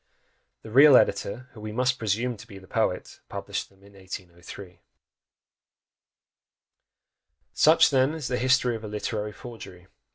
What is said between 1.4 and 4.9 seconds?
who we must presume to be the poet, published them in 1803.